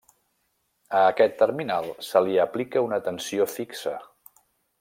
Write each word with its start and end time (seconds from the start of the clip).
A 0.99 1.01
aquest 1.09 1.35
terminal 1.43 1.91
se 2.07 2.23
li 2.29 2.39
aplica 2.47 2.85
una 2.89 3.01
tensió 3.11 3.51
fixa. 3.59 3.99